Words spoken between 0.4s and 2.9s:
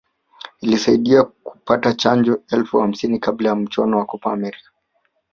ili kusaidia kupata chanjo elfu